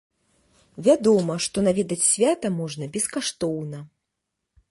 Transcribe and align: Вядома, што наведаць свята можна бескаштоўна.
Вядома, 0.87 1.35
што 1.47 1.57
наведаць 1.67 1.99
свята 2.13 2.47
можна 2.59 2.85
бескаштоўна. 2.97 3.79